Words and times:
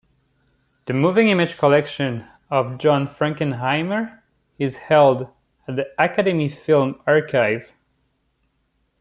The 0.87 0.93
moving 0.93 1.27
image 1.27 1.57
collection 1.59 2.25
of 2.49 2.79
John 2.79 3.07
Frankenheimer 3.07 4.21
is 4.57 4.75
held 4.79 5.29
at 5.67 5.75
the 5.75 5.91
Academy 5.99 6.49
Film 6.49 6.99
Archive. 7.05 7.71